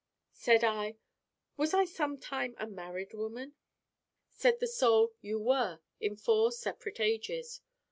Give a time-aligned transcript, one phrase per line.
[0.33, 0.97] Said I:
[1.57, 3.53] 'Was I sometime a married woman?'
[4.31, 7.61] Said the Soul: 'You were in four separate ages.